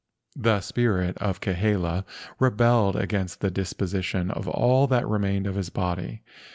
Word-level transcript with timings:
The 0.35 0.61
spirit 0.61 1.15
of 1.19 1.41
Kahele 1.41 2.05
rebelled 2.39 2.95
against 2.95 3.39
this 3.41 3.53
dis¬ 3.73 3.77
position 3.77 4.31
of 4.31 4.47
all 4.47 4.87
that 4.87 5.07
remained 5.07 5.45
of 5.45 5.53
his 5.53 5.69
body. 5.69 6.23